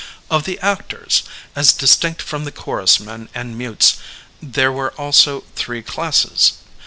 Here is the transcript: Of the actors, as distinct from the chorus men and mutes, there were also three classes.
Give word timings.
Of 0.31 0.45
the 0.45 0.57
actors, 0.61 1.21
as 1.55 1.71
distinct 1.73 2.23
from 2.23 2.43
the 2.43 2.51
chorus 2.51 2.99
men 2.99 3.29
and 3.35 3.55
mutes, 3.55 3.97
there 4.41 4.71
were 4.71 4.93
also 4.93 5.43
three 5.55 5.83
classes. 5.83 6.53